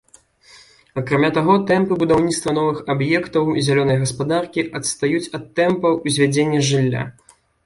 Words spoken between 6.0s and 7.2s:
узвядзення жылля.